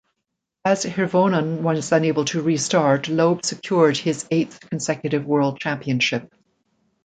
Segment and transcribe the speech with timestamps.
[0.65, 6.33] As Hirvonen was unable to restart, Loeb secured his eighth consecutive world championship.